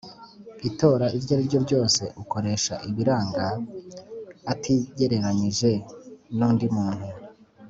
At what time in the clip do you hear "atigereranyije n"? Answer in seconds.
4.51-6.39